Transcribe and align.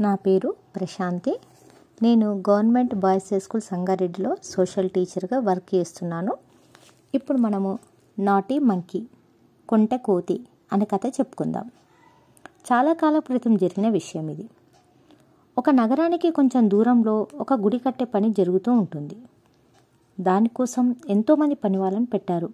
నా 0.00 0.14
పేరు 0.14 0.54
ప్రశాంతి. 0.76 1.40
నేను 2.02 2.42
గవర్నమెంట్ 2.50 2.94
బాయ్స్ 2.94 3.32
హై 3.32 3.38
స్కూల్ 3.38 3.62
సంగారెడ్డిలో 3.62 4.36
సోషల్ 4.44 4.90
టీచర్గా 4.90 5.38
వర్క్ 5.38 5.74
చేస్తున్నాను. 5.74 6.36
ఇప్పుడు 7.14 7.38
మనము 7.38 7.78
నాటి 8.18 8.58
మంకీ 8.58 9.06
కొంటె 9.68 9.96
కోతి 9.96 10.46
అనే 10.72 10.84
కథ 10.84 11.00
చెప్పుకుందాం. 11.06 11.70
చాలా 12.72 12.92
కాలం 12.92 13.20
క్రితం 13.20 13.56
జరిగిన 13.56 13.88
విషయం 13.88 14.28
ఇది. 14.28 14.48
ఒక 15.58 15.70
నగరానికి 15.70 16.30
కొంచెం 16.30 16.70
దూరంలో 16.70 17.26
ఒక 17.34 17.52
గుడి 17.52 17.78
కట్టే 17.78 18.04
పని 18.04 18.30
జరుగుతూ 18.30 18.72
ఉంటుంది. 18.72 19.16
దానికోసం 20.20 20.96
ఎంతోమంది 21.08 21.54
పని 21.54 21.78
వాళ్ళని 21.78 22.06
పెట్టారు. 22.06 22.50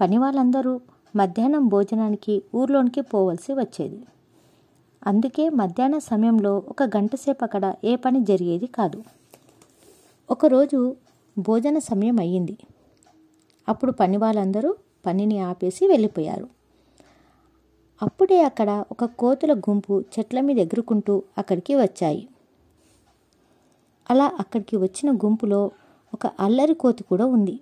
పని 0.00 0.18
వాళ్ళందరూ 0.18 0.80
మధ్యాహ్నం 1.16 1.68
భోజనానికి 1.68 2.42
ఊర్లోనికి 2.54 3.00
పోవలసి 3.00 3.52
వచ్చేది. 3.52 4.04
అందుకే 5.06 5.48
మధ్యాహ్న 5.48 5.98
సమయంలో 5.98 6.58
ఒక 6.68 6.82
గంట 6.82 7.16
సేపు 7.16 7.44
అక్కడ 7.44 7.74
ఏ 7.84 7.96
పని 7.96 8.24
జరిగేది 8.24 8.66
కాదు. 8.66 9.02
ఒకరోజు 10.30 10.96
భోజన 11.38 11.78
సమయం 11.78 12.18
అయ్యింది. 12.18 12.56
అప్పుడు 13.68 13.92
పని 13.92 14.16
వాళ్ళందరూ 14.16 14.76
పనిని 15.06 15.38
ఆపేసి 15.38 15.86
వెళ్ళిపోయారు. 15.86 16.48
అప్పుడే 18.02 18.42
అక్కడ 18.42 18.84
ఒక 18.90 19.04
కోతుల 19.04 19.54
గుంపు 19.54 20.00
చెట్ల 20.00 20.40
మీద 20.40 20.58
ఎగురుకుంటూ 20.58 21.22
అక్కడికి 21.38 21.74
వచ్చాయి. 21.74 22.28
అలా 24.10 24.32
అక్కడికి 24.40 24.76
వచ్చిన 24.76 25.16
గుంపులో 25.16 25.70
ఒక 26.14 26.26
అల్లరి 26.26 26.74
కోతి 26.74 27.04
కూడా 27.04 27.26
ఉంది. 27.26 27.60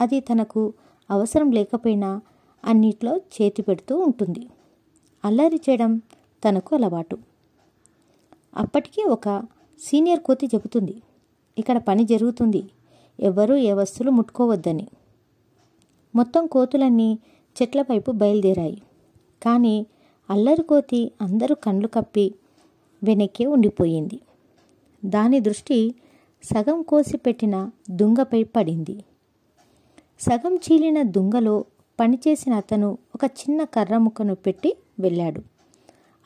అది 0.00 0.20
తనకు 0.20 0.72
అవసరం 1.10 1.50
లేకపోయినా 1.50 2.20
అన్నిట్లో 2.64 3.16
చేతి 3.16 3.62
పెడుతూ 3.62 3.98
ఉంటుంది. 3.98 4.46
అల్లరి 5.24 5.60
చేయడం 5.70 6.00
తనకు 6.48 6.74
అలవాటు. 6.74 7.18
అప్పటికీ 8.56 9.04
ఒక 9.04 9.42
సీనియర్ 9.80 10.20
కోతి 10.20 10.46
చెబుతుంది 10.46 11.02
ఇక్కడ 11.58 11.78
పని 11.78 12.04
జరుగుతుంది 12.04 12.64
ఎవ్వరూ 13.20 13.56
ఏ 13.56 13.72
వస్తువులు 13.72 14.10
ముట్టుకోవద్దని. 14.10 14.88
మొత్తం 16.14 16.46
కోతులన్నీ 16.46 17.18
చెట్ల 17.62 17.82
వైపు 17.82 18.10
బయలుదేరాయి. 18.10 18.82
కానీ 19.42 19.86
అల్లరి 20.30 20.62
కోతి 20.62 21.12
అందరూ 21.20 21.54
కండ్లు 21.54 21.88
కప్పి 21.88 22.34
వెనక్కే 23.04 23.46
ఉండిపోయింది. 23.46 24.20
దాని 25.04 25.40
దృష్టి 25.40 25.94
సగం 26.44 26.82
కోసి 26.82 27.16
పెట్టిన 27.16 27.70
దుంగపై 27.90 28.42
పడింది. 28.42 29.04
సగం 30.20 30.56
చీలిన 30.56 31.02
దుంగలో 31.02 31.64
పనిచేసిన 32.00 32.52
అతను 32.52 32.98
ఒక 33.14 33.24
చిన్న 33.24 33.64
కర్ర 33.64 33.98
ముక్కను 33.98 34.34
పెట్టి 34.34 34.76
వెళ్ళాడు. 35.00 35.55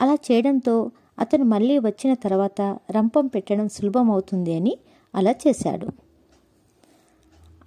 అలా 0.00 0.14
చేయడంతో 0.14 0.90
అతను 1.18 1.44
మళ్ళీ 1.44 1.78
వచ్చిన 1.78 2.14
తర్వాత 2.14 2.78
రంపం 2.90 3.26
పెట్టడం 3.26 3.68
సులభమవుతుంది 3.68 4.54
అని 4.54 4.78
అలా 5.14 5.30
చేశాడు. 5.30 5.88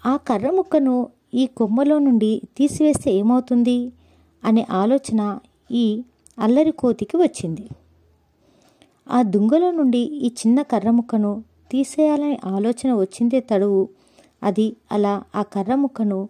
ఆ 0.06 0.18
కర్ర 0.18 0.50
ముక్కను 0.50 1.08
ఈ 1.34 1.46
కొమ్మలో 1.46 2.00
నుండి 2.00 2.42
తీసివేస్తే 2.58 3.12
ఏమవుతుంది? 3.14 3.92
అనే 4.44 4.68
ఆలోచన 4.70 5.40
ఈ 5.72 6.04
అల్లరి 6.40 6.72
కోతికి 6.72 7.18
వచ్చింది. 7.18 7.70
ఆ 9.10 9.22
దుంగలో 9.22 9.72
నుండి 9.72 9.98
ఈ 9.98 10.28
చిన్న 10.28 10.62
కర్ర 10.62 10.90
ముక్కను 10.90 11.44
తీసేయాలనే 11.72 12.40
ఆలోచన 12.46 12.94
వచ్చిందే 12.94 13.40
తడువు. 13.40 13.90
అది 14.44 14.76
అలా 14.92 15.24
ఆ 15.36 15.42
కర్ర 15.42 15.76
ముక్కను 15.76 16.30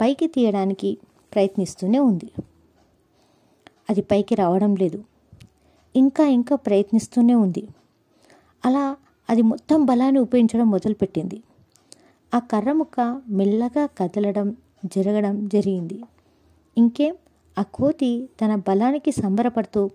పైకి 0.00 0.26
తీయడానికి 0.26 0.98
ప్రయత్నిస్తూనే 1.34 1.98
ఉంది. 1.98 2.30
అది 3.90 4.02
పైకి 4.02 4.34
రావడం 4.34 4.74
లేదు. 4.74 5.04
ఇంకా 5.94 6.24
ఇంకా 6.28 6.56
ప్రయత్నిస్తూనే 6.56 7.34
ఉంది. 7.34 7.68
అలా 8.64 8.96
అది 9.28 9.42
మొత్తం 9.42 9.84
బలాన్ని 9.84 10.20
ఉపయోగించడం 10.20 10.70
మొదలుపెట్టింది. 10.70 11.42
ఆ 12.32 12.38
కర్ర 12.38 12.72
ముక్క 12.72 13.00
మెల్లగా 13.28 13.86
కదలడం 13.98 14.56
జరగడం 14.84 15.48
జరిగింది. 15.48 15.98
ఇంకేం? 16.76 17.14
ఆ 17.56 17.62
కోతి 17.62 18.28
తన 18.40 18.54
బలానికి 18.54 19.12
సంబరపడుతూ 19.12 19.90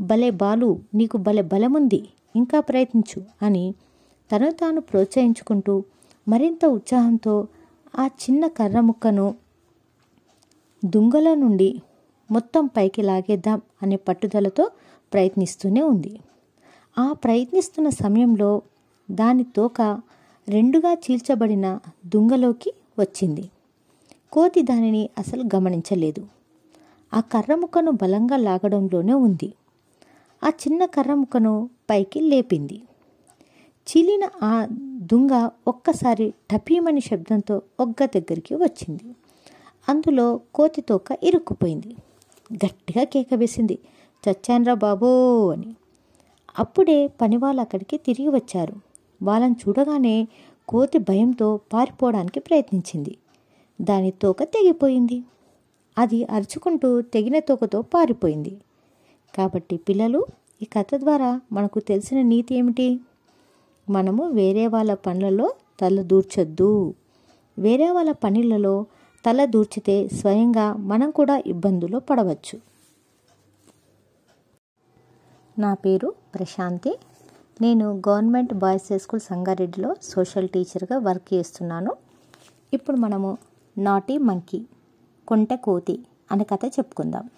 భలే 0.00 0.30
బాలు 0.30 0.78
నీకు 0.94 1.18
భలే 1.18 1.42
బలముంది 1.42 2.00
ఇంకా 2.34 2.60
ప్రయత్నించు 2.60 3.20
అని 3.42 3.74
తను 4.30 4.50
తాను 4.50 4.80
ప్రోత్సహించుకుంటూ 4.80 5.84
మరింత 6.26 6.66
ఉత్సాహంతో 6.66 7.34
ఆ 7.98 8.06
చిన్న 8.06 8.46
కర్ర 8.46 8.80
ముక్కను 8.80 9.34
దుంగల 10.84 11.34
నుండి 11.34 11.82
మొత్తం 12.30 12.66
పైకి 12.66 13.02
లాగేద్దాం 13.02 13.60
అనే 13.82 13.96
పట్టుదలతో 13.96 14.70
ప్రయత్నిస్తూనే 15.12 15.82
ఉంది. 15.82 16.20
ఆ 16.98 17.12
ప్రయత్నిస్తున్న 17.12 17.88
సమయంలో 17.88 18.62
దాని 19.10 19.44
తోక 19.44 20.00
రెండుగా 20.48 20.92
చీల్చబడిన 20.92 21.78
దుంగలోకి 22.06 22.72
వచ్చింది. 22.98 23.50
కోతి 24.32 24.62
దానిని 24.62 25.10
అసలు 25.18 25.44
గమనించలేదు. 25.54 26.26
ఆ 27.14 27.20
కర్ర 27.20 27.54
ముక్కను 27.54 27.90
బలంగా 27.90 28.36
లాగడంలోనే 28.36 29.12
ఉంది. 29.12 29.52
ఆ 30.44 30.48
చిన్న 30.48 30.84
కర్ర 30.84 31.14
ముక్కను 31.14 31.70
పైకి 31.90 32.20
లేపింది. 32.20 32.80
చీలిన 33.90 34.20
ఆ 34.42 34.66
దుంగ 35.12 35.48
ఒక్కసారి 35.68 36.34
టపీమని 36.50 37.00
శబ్దంతో 37.00 37.62
ఒగ్గ 37.80 38.04
దగ్గరికి 38.04 38.54
వచ్చింది. 38.54 39.16
అందులో 39.88 40.40
కోతి 40.54 40.80
తోక 40.80 41.18
ఇరుక్కుపోయింది. 41.22 41.96
గట్టిగా 42.52 43.04
కేక 43.04 43.34
వేసింది. 43.34 43.78
చచ్చాన్రా 44.30 44.74
బాబో 44.74 45.48
అని. 45.50 45.74
అప్పుడే 46.58 47.06
పనివాళ్ళు 47.06 47.60
అక్కడికి 47.60 47.96
తిరిగి 47.96 48.28
వచ్చారు. 48.28 48.74
వాళ్ళని 49.22 49.54
చూడగానే 49.68 50.28
కోతి 50.68 50.98
భయంతో 50.98 51.60
పారిపోవడానికి 51.72 52.40
ప్రయత్నించింది. 52.40 53.16
దాని 53.80 54.10
తోక 54.10 54.42
తెగిపోయింది. 54.42 55.22
అది 55.98 56.24
అరుచుకుంటూ 56.24 57.00
తెగిన 57.00 57.38
తోకతో 57.38 57.82
పారిపోయింది. 57.82 58.56
కాబట్టి 59.34 59.76
పిల్లలు 59.76 60.26
ఈ 60.62 60.64
కథ 60.64 60.94
ద్వారా 60.94 61.40
మనకు 61.52 61.80
తెలిసిన 61.80 62.22
నీతి 62.22 62.54
ఏమిటి? 62.54 63.00
మనము 63.90 64.28
వేరే 64.28 64.66
వాళ్ళ 64.66 64.94
పనులలో 64.94 65.54
తల 65.80 66.02
దూర్చొద్దు. 66.02 66.94
వేరే 67.58 67.90
వాళ్ళ 67.90 68.12
పనులలో 68.12 68.86
తల 69.26 69.44
దూర్చితే 69.44 70.08
స్వయంగా 70.08 70.72
మనం 70.72 71.10
కూడా 71.10 71.42
ఇబ్బందులు 71.46 71.98
పడవచ్చు. 71.98 72.75
నా 75.58 75.74
పేరు 75.74 76.14
ప్రశాంతి. 76.34 76.98
నేను 77.60 78.02
గవర్నమెంట్ 78.08 78.54
బాయ్స్ 78.54 78.92
హై 78.92 78.98
స్కూల్ 78.98 79.20
సంగారెడ్డిలో 79.20 79.96
సోషల్ 80.02 80.48
టీచర్గా 80.48 80.98
వర్క్ 80.98 81.34
చేస్తున్నాను. 81.34 81.92
ఇప్పుడు 82.74 82.96
మనము 82.96 83.38
నాటి 83.78 84.18
మంకీ 84.18 84.66
కొంటె 85.28 85.56
కోతి 85.56 86.06
అనే 86.32 86.44
కథ 86.44 86.64
చెప్పుకుందాం. 86.66 87.30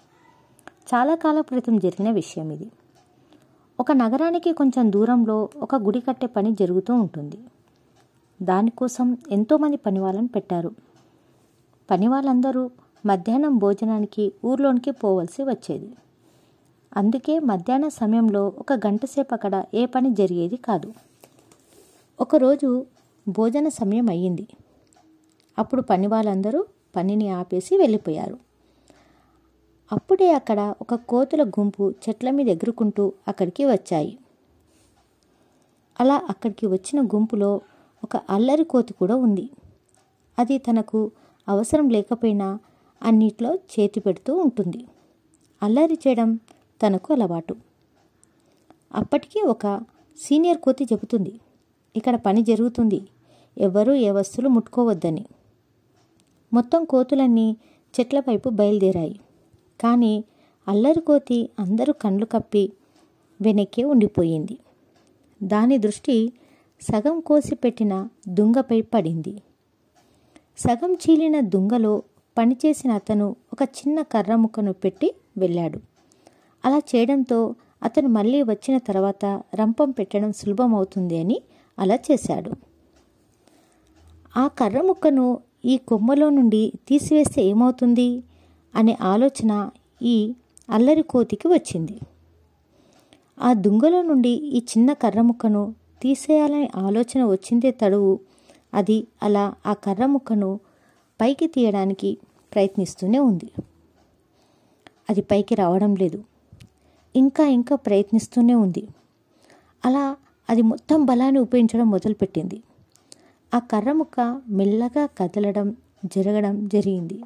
చాలా 0.93 1.15
కాలం 1.15 1.41
క్రితం 1.41 1.79
జరిగిన 1.79 2.11
విషయం 2.11 2.51
ఇది. 2.51 2.71
ఒక 3.79 3.91
నగరానికి 3.91 4.53
కొంచెం 4.53 4.91
దూరంలో 4.91 5.49
ఒక 5.55 5.75
గుడి 5.75 6.01
కట్టే 6.01 6.27
పని 6.27 6.55
జరుగుతూ 6.55 6.93
ఉంటుంది. 6.93 7.39
దానికోసం 8.41 9.17
ఎంతోమంది 9.31 9.77
పని 9.77 9.99
వాళ్ళని 9.99 10.27
పెట్టారు. 10.27 10.71
పని 11.91 12.07
వాళ్ళందరూ 12.07 12.71
మధ్యాహ్నం 13.05 13.57
భోజనానికి 13.57 14.33
ఊర్లోనికి 14.45 14.91
పోవలసి 14.91 15.43
వచ్చేది. 15.43 15.93
అందుకే 16.97 17.39
మధ్యాహ్న 17.39 17.87
సమయంలో 17.87 18.47
ఒక 18.47 18.73
గంట 18.73 19.05
సేపు 19.05 19.33
అక్కడ 19.33 19.65
ఏ 19.73 19.85
పని 19.85 20.13
జరిగేది 20.13 20.57
కాదు. 20.57 20.93
ఒకరోజు 22.19 22.85
భోజన 23.29 23.67
సమయం 23.67 24.09
అయ్యింది. 24.09 24.47
అప్పుడు 25.59 25.81
పని 25.81 26.07
వాళ్ళందరూ 26.07 26.65
పనిని 26.95 27.29
ఆపేసి 27.29 27.77
వెళ్ళిపోయారు. 27.77 28.37
అప్పుడే 29.91 30.31
అక్కడ 30.31 30.73
ఒక 30.81 30.93
కోతుల 30.93 31.43
గుంపు 31.43 31.91
చెట్ల 31.91 32.31
మీద 32.31 32.47
ఎగురుకుంటూ 32.47 33.13
అక్కడికి 33.27 33.65
వచ్చాయి. 33.65 34.17
అలా 35.99 36.21
అక్కడికి 36.29 36.67
వచ్చిన 36.67 37.01
గుంపులో 37.01 37.61
ఒక 38.03 38.15
అల్లరి 38.15 38.63
కోతి 38.63 38.93
కూడా 38.93 39.15
ఉంది. 39.15 39.49
అది 40.39 40.57
తనకు 40.57 41.11
అవసరం 41.47 41.89
లేకపోయినా 41.89 42.59
అన్నిట్లో 43.01 43.55
చేతి 43.55 43.99
పెడుతూ 43.99 44.35
ఉంటుంది. 44.37 44.85
అల్లరి 45.63 45.99
చేయడం 46.07 46.39
తనకు 46.83 47.13
అలవాటు. 47.13 47.55
అప్పటికి 48.95 49.41
ఒక 49.41 49.81
సీనియర్ 50.19 50.57
కోతి 50.57 50.83
చెబుతుంది 50.83 51.39
ఇక్కడ 51.95 52.15
పని 52.15 52.43
జరుగుతుంది 52.43 53.01
ఎవ్వరూ 53.57 53.93
ఏ 53.93 54.11
వస్తువులు 54.11 54.49
ముట్టుకోవద్దని. 54.49 55.25
మొత్తం 56.53 56.85
కోతులన్నీ 56.85 57.57
చెట్ల 57.99 58.19
వైపు 58.19 58.49
బయలుదేరాయి. 58.49 59.19
కానీ 59.81 60.23
అల్లరి 60.67 61.01
కోతి 61.01 61.49
అందరూ 61.59 61.93
కండ్లు 61.93 62.25
కప్పి 62.25 62.71
వెనక్కే 63.41 63.83
ఉండిపోయింది. 63.83 64.57
దాని 65.43 65.77
దృష్టి 65.77 66.33
సగం 66.81 67.19
కోసి 67.19 67.55
పెట్టిన 67.55 68.07
దుంగపై 68.27 68.81
పడింది. 68.81 69.41
సగం 70.57 70.93
చీలిన 70.93 71.39
దుంగలో 71.39 72.03
పనిచేసిన 72.37 72.91
అతను 72.91 73.35
ఒక 73.53 73.61
చిన్న 73.63 74.01
కర్ర 74.01 74.35
ముక్కను 74.35 74.73
పెట్టి 74.73 75.15
వెళ్ళాడు. 75.37 75.88
అలా 76.65 76.77
చేయడంతో 76.77 77.55
అతను 77.83 78.07
మళ్ళీ 78.07 78.43
వచ్చిన 78.43 78.77
తర్వాత 78.77 79.25
రంపం 79.55 79.91
పెట్టడం 79.91 80.31
సులభమవుతుంది 80.31 81.17
అని 81.17 81.41
అలా 81.79 81.95
చేశాడు. 81.95 82.51
ఆ 84.37 84.47
కర్ర 84.47 84.81
ముక్కను 84.81 85.39
ఈ 85.65 85.77
కొమ్మలో 85.77 86.29
నుండి 86.29 86.73
తీసివేస్తే 86.87 87.43
ఏమవుతుంది? 87.43 88.23
అనే 88.75 88.97
ఆలోచన 89.01 89.69
ఈ 90.01 90.33
అల్లరి 90.69 91.03
కోతికి 91.03 91.47
వచ్చింది. 91.47 91.99
ఆ 93.41 93.53
దుంగలో 93.53 94.01
నుండి 94.01 94.29
ఈ 94.29 94.57
చిన్న 94.57 94.93
కర్ర 94.93 95.21
ముక్కను 95.21 95.75
తీసేయాలనే 96.01 96.71
ఆలోచన 96.75 97.25
వచ్చిందే 97.25 97.71
తడువు. 97.71 98.19
అది 98.73 99.07
అలా 99.23 99.53
ఆ 99.65 99.73
కర్ర 99.73 100.05
ముక్కను 100.05 100.59
పైకి 101.21 101.47
తీయడానికి 101.47 102.17
ప్రయత్నిస్తూనే 102.53 103.19
ఉంది. 103.19 103.51
అది 105.09 105.21
పైకి 105.21 105.55
రావడం 105.55 105.95
లేదు. 105.95 106.23
ఇంకా 107.15 107.45
ఇంకా 107.47 107.75
ప్రయత్నిస్తూనే 107.75 108.53
ఉంది. 108.53 108.83
అలా 109.85 110.15
అది 110.49 110.61
మొత్తం 110.61 111.05
బలాన్ని 111.05 111.39
ఉపయోగించడం 111.39 111.89
మొదలుపెట్టింది. 111.89 112.63
ఆ 113.53 113.59
కర్ర 113.59 113.91
ముక్క 113.91 114.19
మెల్లగా 114.49 115.05
కదలడం 115.05 115.75
జరగడం 116.05 116.67
జరిగింది. 116.67 117.23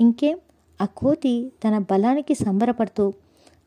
ఇంకేం? 0.00 0.38
ఆ 0.80 0.84
కోతి 0.84 1.52
తన 1.64 1.78
బలానికి 1.78 2.34
సంబరపడుతూ 2.34 3.14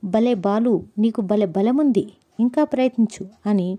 భలే 0.05 0.33
బాలు 0.33 0.83
నీకు 0.97 1.21
భలే 1.21 1.45
బలముంది 1.45 2.13
ఇంకా 2.39 2.63
ప్రయత్నించు 2.63 3.25
అని 3.45 3.77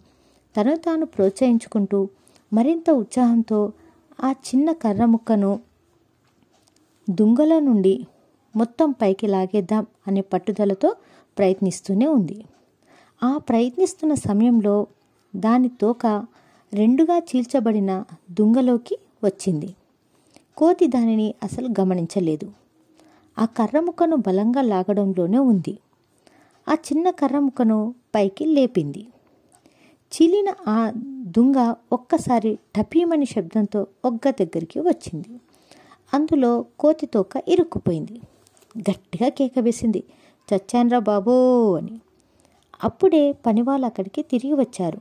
తను 0.57 0.77
తాను 0.77 1.07
ప్రోత్సహించుకుంటూ 1.07 2.09
మరింత 2.53 2.91
ఉత్సాహంతో 2.91 3.73
ఆ 4.25 4.33
చిన్న 4.33 4.73
కర్ర 4.73 5.05
ముక్కను 5.05 5.61
దుంగలో 7.09 7.61
నుండి 7.61 8.07
మొత్తం 8.55 8.93
పైకి 8.93 9.27
లాగేద్దాం 9.27 9.87
అనే 10.07 10.21
పట్టుదలతో 10.21 10.97
ప్రయత్నిస్తూనే 11.39 12.07
ఉంది. 12.07 12.45
ఆ 13.23 13.39
ప్రయత్నిస్తున్న 13.39 14.15
సమయంలో 14.15 14.87
దాని 15.37 15.69
తోక 15.69 16.07
రెండుగా 16.75 17.19
చీల్చబడిన 17.19 18.05
దుంగలోకి 18.31 18.99
వచ్చింది. 19.25 19.75
కోతి 20.57 20.87
దానిని 20.87 21.35
అసలు 21.43 21.69
గమనించలేదు. 21.81 22.53
ఆ 23.39 23.45
కర్ర 23.45 23.81
ముక్కను 23.81 24.17
బలంగా 24.17 24.63
లాగడంలోనే 24.63 25.39
ఉంది. 25.39 25.79
ఆ 26.69 26.75
చిన్న 26.75 27.11
కర్ర 27.11 27.39
ముక్కను 27.39 27.95
పైకి 28.15 28.45
లేపింది. 28.45 29.07
చీలిన 30.13 30.49
ఆ 30.69 30.93
దుంగ 31.23 31.75
ఒక్కసారి 31.93 32.59
టపీమని 32.77 33.27
శబ్దంతో 33.27 33.87
ఒగ్గ 34.05 34.31
దగ్గరికి 34.31 34.81
వచ్చింది. 34.81 35.41
అందులో 36.15 36.65
కోతి 36.79 37.07
తోక 37.07 37.43
ఇరుక్కుపోయింది. 37.49 38.21
గట్టిగా 38.79 39.29
కేక 39.29 39.53
వేసింది. 39.59 40.05
చచ్చాన్రా 40.55 40.99
బాబో 40.99 41.73
అని. 41.75 42.01
అప్పుడే 42.85 43.33
పనివాళ్ళు 43.33 43.87
అక్కడికి 43.87 44.23
తిరిగి 44.23 44.53
వచ్చారు. 44.53 44.99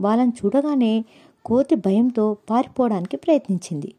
వాళ్ళని 0.00 0.32
చూడగానే 0.44 1.04
కోతి 1.44 1.74
భయంతో 1.74 2.36
పారిపోవడానికి 2.50 3.16
ప్రయత్నించింది. 3.16 3.94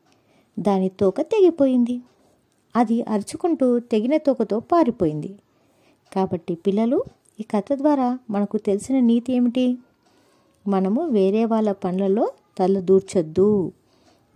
దాని 0.59 0.89
తోక 0.89 1.21
తెగిపోయింది. 1.21 2.01
అది 2.75 3.03
అరుచుకుంటూ 3.03 3.79
తెగిన 3.79 4.17
తోకతో 4.17 4.59
పారిపోయింది. 4.59 5.35
కాబట్టి 6.15 6.55
పిల్లలు 6.55 7.03
ఈ 7.39 7.43
కథ 7.43 7.73
ద్వారా 7.73 8.19
మనకు 8.29 8.57
తెలిసిన 8.57 8.99
నీతి 8.99 9.33
ఏమిటి? 9.33 9.77
మనము 10.67 11.05
వేరే 11.05 11.45
వాళ్ళ 11.45 11.71
పనులలో 11.71 12.31
తల 12.59 12.79
దూర్చొద్దు. 12.79 13.71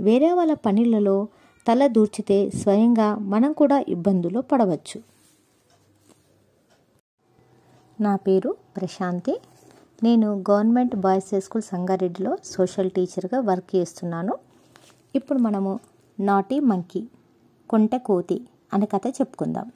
వేరే 0.02 0.34
వాళ్ళ 0.34 0.54
పనులలో 0.54 1.28
తల 1.68 1.88
దూర్చితే 1.88 2.50
స్వయంగా 2.50 3.16
మనం 3.16 3.54
కూడా 3.54 3.86
ఇబ్బందులు 3.88 4.42
పడవచ్చు. 4.42 5.13
నా 8.02 8.16
పేరు 8.16 8.56
ప్రశాంతి. 8.78 9.42
నేను 10.04 10.44
గవర్నమెంట్ 10.50 10.96
బాయ్స్ 10.96 11.34
హై 11.34 11.40
స్కూల్ 11.40 11.64
సంగారెడ్డిలో 11.64 12.38
సోషల్ 12.46 12.92
టీచర్గా 12.92 13.40
వర్క్ 13.40 13.76
చేస్తున్నాను. 13.76 14.34
ఇప్పుడు 15.16 15.40
మనము 15.40 15.80
నాటి 16.20 16.60
మంకీ 16.60 17.08
కొంటె 17.70 17.98
కోతి 17.98 18.48
అనే 18.74 18.86
కథ 18.86 19.02
చెప్పుకుందాం. 19.08 19.72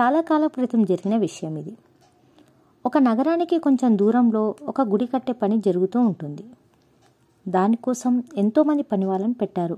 చాలా 0.00 0.20
కాలం 0.20 0.48
క్రితం 0.48 0.84
జరిగిన 0.84 1.16
విషయం 1.16 1.56
ఇది. 1.56 1.76
ఒక 2.86 2.98
నగరానికి 2.98 3.58
కొంచెం 3.58 3.98
దూరంలో 3.98 4.54
ఒక 4.62 4.80
గుడి 4.80 5.06
కట్టే 5.06 5.32
పని 5.32 5.60
జరుగుతూ 5.60 6.00
ఉంటుంది. 6.00 6.44
దానికోసం 7.48 8.22
ఎంతోమంది 8.36 8.82
పని 8.82 9.04
వాళ్ళని 9.04 9.32
పెట్టారు. 9.32 9.76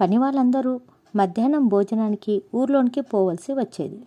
పని 0.00 0.18
వాళ్ళందరూ 0.18 0.80
మధ్యాహ్నం 1.16 1.68
భోజనానికి 1.68 2.42
ఊర్లోనికి 2.54 3.00
పోవలసి 3.00 3.52
వచ్చేది. 3.52 4.04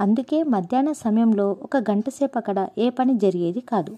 అందుకే 0.00 0.42
మధ్యాహ్న 0.42 0.92
సమయంలో 0.92 1.52
ఒక 1.62 1.76
గంట 1.76 2.08
సేపు 2.08 2.38
అక్కడ 2.38 2.68
ఏ 2.78 2.90
పని 2.90 3.18
జరిగేది 3.18 3.60
కాదు. 3.60 3.96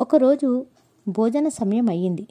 ఒకరోజు 0.00 0.66
భోజన 1.08 1.48
సమయం 1.48 1.88
అయ్యింది. 1.88 2.26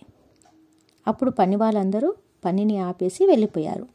అప్పుడు 1.07 1.31
పని 1.31 1.56
వాళ్ళందరూ 1.56 2.13
పనిని 2.45 2.78
ఆపేసి 2.78 3.25
వెళ్ళిపోయారు. 3.25 3.88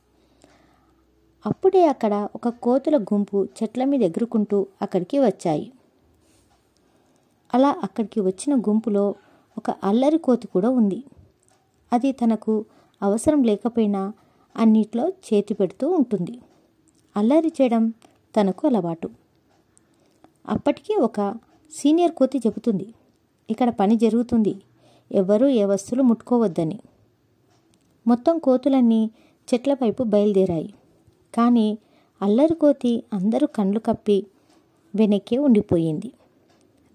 అప్పుడే 1.47 1.87
అక్కడ 1.87 2.29
ఒక 2.35 2.49
కోతుల 2.49 2.99
గుంపు 2.99 3.45
చెట్ల 3.45 3.85
మీద 3.85 4.03
ఎగురుకుంటూ 4.03 4.67
అక్కడికి 4.83 5.19
వచ్చాయి. 5.19 5.73
అలా 7.55 7.77
అక్కడికి 7.83 8.21
వచ్చిన 8.21 8.55
గుంపులో 8.55 9.15
ఒక 9.59 9.71
అల్లరి 9.71 10.19
కోతి 10.19 10.47
కూడా 10.47 10.69
ఉంది. 10.69 11.05
అది 11.93 12.13
తనకు 12.13 12.65
అవసరం 13.03 13.43
లేకపోయినా 13.43 14.13
అన్నిట్లో 14.57 15.09
చేతి 15.09 15.55
పెడుతూ 15.55 15.89
ఉంటుంది. 15.89 16.39
అల్లరి 17.17 17.53
చేయడం 17.63 17.93
తనకు 18.37 18.67
అలవాటు. 18.67 19.11
అప్పటికి 20.49 20.97
ఒక 20.97 21.35
సీనియర్ 21.73 22.13
కోతి 22.13 22.39
చెబుతుంది 22.39 22.95
ఇక్కడ 23.51 23.69
పని 23.71 23.97
జరుగుతుంది 23.97 24.57
ఎవరూ 25.13 25.49
ఏ 25.49 25.65
వస్తువులు 25.65 26.03
ముట్టుకోవద్దని. 26.03 26.79
మొత్తం 28.07 28.39
కోతులన్నీ 28.39 29.11
చెట్ల 29.55 29.75
వైపు 29.75 30.03
బయలుదేరాయి. 30.03 30.75
కానీ 31.35 31.79
అల్లరి 32.23 32.55
కోతి 32.55 33.03
అందరూ 33.13 33.47
కండ్లు 33.47 33.81
కప్పి 33.81 34.27
వెనక్కే 34.95 35.39
ఉండిపోయింది. 35.39 36.13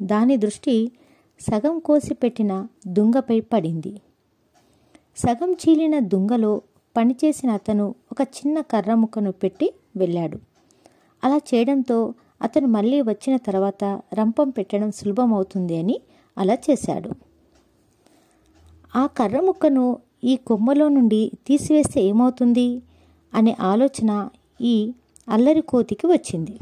దాని 0.02 0.38
దృష్టి 0.38 0.92
సగం 1.40 1.80
కోసి 1.80 2.14
పెట్టిన 2.14 2.68
దుంగపై 2.88 3.40
పడింది. 3.40 4.02
సగం 5.18 5.52
చీలిన 5.54 6.00
దుంగలో 6.00 6.62
పనిచేసిన 6.98 7.50
అతను 7.50 7.96
ఒక 8.12 8.22
చిన్న 8.22 8.62
కర్ర 8.62 8.94
ముక్కను 8.94 9.32
పెట్టి 9.32 9.74
వెళ్ళాడు. 9.98 10.53
అలా 11.24 11.38
చేయడంతో 11.38 12.14
అతను 12.42 12.68
మళ్ళీ 12.68 13.02
వచ్చిన 13.02 13.38
తర్వాత 13.38 13.84
రంపం 14.14 14.50
పెట్టడం 14.50 14.92
సులభమవుతుంది 14.92 15.78
అని 15.78 16.00
అలా 16.38 16.54
చేశాడు. 16.54 17.10
ఆ 18.96 19.06
కర్ర 19.06 19.40
ముక్కను 19.40 19.98
ఈ 20.24 20.36
కొమ్మలో 20.36 20.90
నుండి 20.90 21.32
తీసివేస్తే 21.48 22.02
ఏమవుతుంది? 22.04 22.82
అనే 23.34 23.58
ఆలోచన 23.60 24.30
ఈ 24.62 24.94
అల్లరి 25.30 25.62
కోతికి 25.62 26.08
వచ్చింది. 26.08 26.60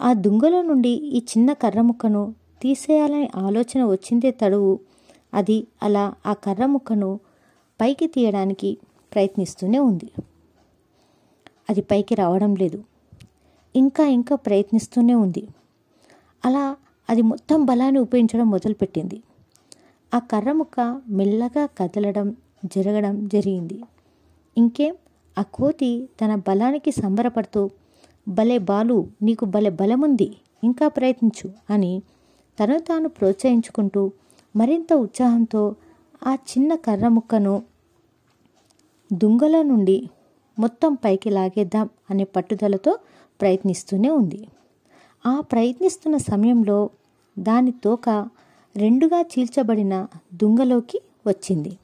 ఆ 0.00 0.12
దుంగలో 0.12 0.62
నుండి 0.62 0.88
ఈ 0.88 1.18
చిన్న 1.18 1.52
కర్ర 1.52 1.80
ముక్కను 1.80 2.34
తీసేయాలనే 2.62 3.30
ఆలోచన 3.36 3.84
వచ్చిందే 3.84 4.30
తడువు 4.30 4.80
అది 5.34 5.66
అలా 5.82 6.14
ఆ 6.26 6.32
కర్ర 6.32 6.66
ముక్కను 6.66 7.20
పైకి 7.80 8.06
తీయడానికి 8.06 8.78
ప్రయత్నిస్తూనే 9.12 9.78
ఉంది. 9.78 10.08
అది 11.70 11.82
పైకి 11.82 12.14
రావడం 12.14 12.54
లేదు. 12.54 12.84
ఇంకా 13.74 14.04
ఇంకా 14.08 14.36
ప్రయత్నిస్తూనే 14.36 15.14
ఉంది. 15.14 15.42
అలా 16.44 16.64
అది 17.08 17.22
మొత్తం 17.22 17.64
బలాన్ని 17.64 17.98
ఉపయోగించడం 17.98 18.50
మొదలుపెట్టింది. 18.50 19.22
ఆ 20.12 20.18
కర్ర 20.18 20.52
ముక్క 20.52 20.80
మెల్లగా 21.08 21.66
కదలడం 21.78 22.36
జరగడం 22.64 23.28
జరిగింది. 23.28 23.78
ఇంకేం? 24.56 24.94
ఆ 25.36 25.42
కోతి 25.42 26.08
తన 26.20 26.34
బలానికి 26.34 26.90
సంబరపడుతూ 26.92 27.70
భలే 28.28 28.58
బాలు 28.58 29.06
నీకు 29.22 29.44
భలే 29.44 29.70
బలముంది 29.70 30.28
ఇంకా 30.62 30.88
ప్రయత్నించు 30.88 31.48
అని 31.70 32.02
తను 32.58 32.78
తాను 32.78 33.08
ప్రోత్సహించుకుంటూ 33.08 34.12
మరింత 34.54 34.92
ఉత్సాహంతో 34.94 35.62
ఆ 36.26 36.34
చిన్న 36.34 36.74
కర్ర 36.74 37.08
ముక్కను 37.08 37.54
దుంగలో 39.12 39.62
నుండి 39.62 40.10
మొత్తం 40.58 40.94
పైకి 40.94 41.30
లాగేద్దాం 41.30 41.88
అనే 42.10 42.24
పట్టుదలతో 42.24 42.92
ప్రయత్నిస్తూనే 43.40 44.10
ఉంది. 44.10 44.48
ఆ 45.26 45.40
ప్రయత్నిస్తున్న 45.40 46.16
సమయంలో 46.16 46.90
దాని 47.38 47.70
తోక 47.70 48.28
రెండుగా 48.76 49.20
చీల్చబడిన 49.20 50.06
దుంగలోకి 50.34 51.00
వచ్చింది. 51.26 51.78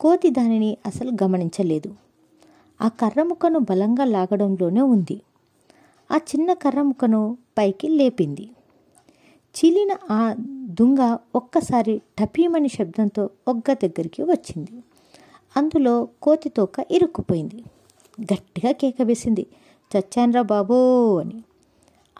కోతి 0.00 0.30
దానిని 0.30 0.76
అసలు 0.86 1.12
గమనించలేదు. 1.22 1.94
ఆ 2.80 2.88
కర్ర 2.88 3.22
ముక్కను 3.22 3.58
బలంగా 3.58 4.04
లాగడంలోనే 4.04 4.80
ఉంది. 4.80 5.20
ఆ 6.10 6.16
చిన్న 6.16 6.52
కర్ర 6.52 6.82
ముక్కను 6.82 7.38
పైకి 7.58 7.88
లేపింది. 7.88 8.48
చీలిన 9.58 9.88
ఆ 10.10 10.34
దుంగ 10.80 11.16
ఒక్కసారి 11.34 12.02
టపీమని 12.18 12.68
శబ్దంతో 12.68 13.30
ఒగ్గ 13.48 13.72
దగ్గరికి 13.72 14.22
వచ్చింది. 14.22 14.82
అందులో 15.56 16.08
కోతి 16.22 16.48
తోక 16.48 16.86
ఇరుక్కుపోయింది. 16.90 17.64
గట్టిగా 18.20 18.72
కేక 18.72 19.02
వేసింది. 19.02 19.46
చచ్చాన్రా 19.96 20.42
బాబో 20.42 21.16
అని. 21.18 21.42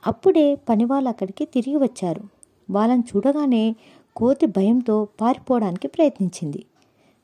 అప్పుడే 0.07 0.55
పనివాళ్ళు 0.55 1.09
అక్కడికి 1.09 1.45
తిరిగి 1.45 1.77
వచ్చారు. 1.77 2.23
వాళ్ళని 2.71 3.03
చూడగానే 3.17 3.77
కోతి 4.17 4.47
భయంతో 4.47 5.09
పారిపోవడానికి 5.21 5.89
ప్రయత్నించింది. 5.89 6.65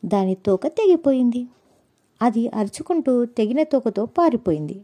దాని 0.05 0.35
తోక 0.35 0.67
తెగిపోయింది. 0.67 1.47
అది 2.23 2.49
అరుచుకుంటూ 2.49 3.25
తెగిన 3.25 3.63
తోకతో 3.63 4.07
పారిపోయింది. 4.07 4.81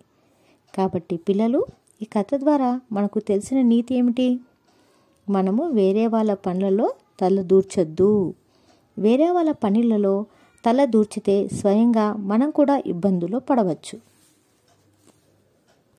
కాబట్టి 0.77 1.17
పిల్లలు 1.17 1.67
ఈ 2.03 2.05
కథ 2.05 2.35
ద్వారా 2.35 2.81
మనకు 2.93 3.19
తెలిసిన 3.19 3.61
నీతి 3.61 3.95
ఏమిటి? 3.95 4.41
మనము 5.31 5.69
వేరే 5.69 6.07
వాళ్ళ 6.07 6.35
పనులలో 6.35 6.95
తల 7.21 7.43
దూర్చొద్దు. 7.43 8.35
వేరే 8.99 9.31
వాళ్ళ 9.31 9.53
పనులలో 9.53 10.27
తల 10.67 10.85
దూర్చితే 10.85 11.49
స్వయంగా 11.49 12.13
మనం 12.13 12.51
కూడా 12.51 12.83
ఇబ్బందులు 12.87 13.39
పడవచ్చు. 13.39 14.06